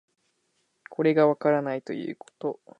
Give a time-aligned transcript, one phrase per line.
[0.89, 2.59] これがわからないことということ